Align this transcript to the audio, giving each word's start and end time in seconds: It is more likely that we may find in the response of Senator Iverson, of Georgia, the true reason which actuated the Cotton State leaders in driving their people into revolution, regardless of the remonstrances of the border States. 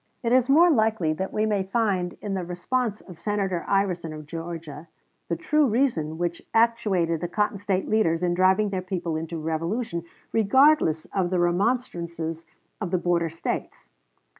It 0.23 0.31
is 0.33 0.49
more 0.49 0.71
likely 0.71 1.13
that 1.13 1.31
we 1.31 1.45
may 1.45 1.61
find 1.61 2.17
in 2.23 2.33
the 2.33 2.43
response 2.43 3.01
of 3.01 3.19
Senator 3.19 3.63
Iverson, 3.67 4.13
of 4.13 4.25
Georgia, 4.25 4.87
the 5.29 5.35
true 5.35 5.67
reason 5.67 6.17
which 6.17 6.41
actuated 6.55 7.21
the 7.21 7.27
Cotton 7.27 7.59
State 7.59 7.87
leaders 7.87 8.23
in 8.23 8.33
driving 8.33 8.69
their 8.71 8.81
people 8.81 9.15
into 9.15 9.37
revolution, 9.39 10.03
regardless 10.31 11.05
of 11.13 11.29
the 11.29 11.37
remonstrances 11.39 12.47
of 12.81 12.89
the 12.89 12.97
border 12.97 13.29
States. 13.29 13.91